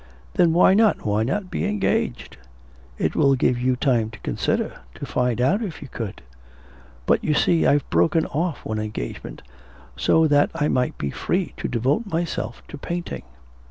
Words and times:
'Then 0.33 0.51
why 0.51 0.73
not, 0.73 1.05
why 1.05 1.21
not 1.21 1.51
be 1.51 1.63
engaged? 1.63 2.37
It 2.97 3.15
will 3.15 3.35
give 3.35 3.59
you 3.61 3.75
time 3.75 4.09
to 4.09 4.19
consider, 4.21 4.79
to 4.95 5.05
find 5.05 5.39
out 5.39 5.61
if 5.61 5.79
you 5.79 5.87
could.' 5.87 6.23
'But, 7.05 7.23
you 7.23 7.35
see, 7.35 7.67
I've 7.67 7.87
broken 7.91 8.25
off 8.25 8.65
one 8.65 8.79
engagement, 8.79 9.43
so 9.95 10.25
that 10.25 10.49
I 10.55 10.69
might 10.69 10.97
be 10.97 11.11
free 11.11 11.53
to 11.57 11.67
devote 11.67 12.07
myself 12.07 12.63
to 12.69 12.79
painting.' 12.79 13.25